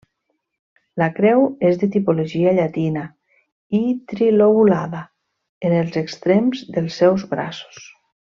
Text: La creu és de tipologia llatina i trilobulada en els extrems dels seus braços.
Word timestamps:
La 1.01 1.07
creu 1.17 1.43
és 1.71 1.75
de 1.83 1.89
tipologia 1.95 2.53
llatina 2.61 3.03
i 3.81 3.83
trilobulada 4.13 5.03
en 5.69 5.77
els 5.83 6.01
extrems 6.03 6.65
dels 6.79 6.99
seus 7.03 7.27
braços. 7.37 7.85